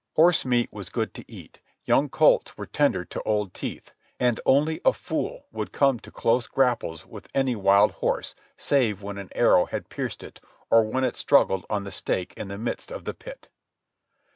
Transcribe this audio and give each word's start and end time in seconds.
Horse 0.15 0.45
meat 0.45 0.73
was 0.73 0.89
good 0.89 1.13
to 1.13 1.31
eat; 1.31 1.61
young 1.83 2.09
colts 2.09 2.57
were 2.57 2.65
tender 2.65 3.05
to 3.05 3.21
old 3.21 3.53
teeth; 3.53 3.91
and 4.19 4.39
only 4.47 4.81
a 4.83 4.93
fool 4.93 5.45
would 5.51 5.71
come 5.71 5.99
to 5.99 6.09
close 6.09 6.47
grapples 6.47 7.05
with 7.05 7.29
any 7.35 7.55
wild 7.55 7.91
horse 7.91 8.33
save 8.57 9.03
when 9.03 9.19
an 9.19 9.29
arrow 9.35 9.65
had 9.67 9.89
pierced 9.89 10.23
it, 10.23 10.39
or 10.71 10.81
when 10.85 11.03
it 11.03 11.15
struggled 11.17 11.67
on 11.69 11.83
the 11.83 11.91
stake 11.91 12.33
in 12.35 12.47
the 12.47 12.57
midst 12.57 12.91
of 12.91 13.05
the 13.05 13.13
pit. 13.13 13.49